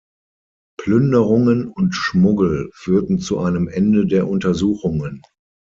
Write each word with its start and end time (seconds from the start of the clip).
Plünderungen 0.79 1.67
und 1.67 1.93
Schmuggel 1.93 2.71
führten 2.73 3.19
zu 3.19 3.37
einem 3.39 3.67
Ende 3.67 4.07
der 4.07 4.27
Untersuchungen. 4.27 5.21